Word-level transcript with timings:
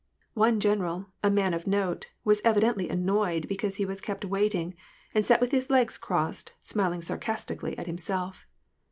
One 0.33 0.59
general, 0.59 1.11
a 1.23 1.29
man 1.29 1.53
of 1.53 1.67
note, 1.67 2.07
was 2.23 2.41
evidently 2.43 2.89
annoyed 2.89 3.47
because 3.47 3.75
he 3.75 3.85
was 3.85 4.01
kept 4.01 4.25
waiting, 4.25 4.73
and 5.13 5.23
sat 5.23 5.39
with 5.39 5.51
his 5.51 5.69
legs 5.69 5.95
crossed, 5.95 6.53
smiling 6.59 7.03
sarcastically 7.03 7.77
at 7.77 7.85
himself. 7.85 8.47